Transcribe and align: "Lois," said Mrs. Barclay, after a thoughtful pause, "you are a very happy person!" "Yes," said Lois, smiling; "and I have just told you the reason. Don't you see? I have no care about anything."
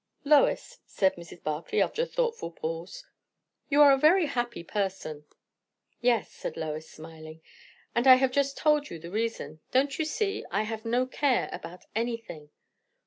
"Lois," 0.23 0.79
said 0.87 1.15
Mrs. 1.15 1.43
Barclay, 1.43 1.79
after 1.79 2.01
a 2.01 2.05
thoughtful 2.07 2.49
pause, 2.49 3.05
"you 3.69 3.83
are 3.83 3.91
a 3.91 3.99
very 3.99 4.25
happy 4.25 4.63
person!" 4.63 5.25
"Yes," 5.99 6.31
said 6.31 6.57
Lois, 6.57 6.89
smiling; 6.89 7.43
"and 7.93 8.07
I 8.07 8.15
have 8.15 8.31
just 8.31 8.57
told 8.57 8.89
you 8.89 8.97
the 8.97 9.11
reason. 9.11 9.59
Don't 9.69 9.99
you 9.99 10.05
see? 10.05 10.43
I 10.49 10.63
have 10.63 10.85
no 10.85 11.05
care 11.05 11.49
about 11.53 11.85
anything." 11.93 12.49